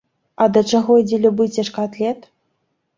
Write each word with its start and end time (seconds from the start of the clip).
А 0.45 0.47
да 0.55 0.63
чаго 0.71 0.97
ідзе 1.03 1.21
любы 1.27 1.49
цяжкаатлет? 1.59 2.19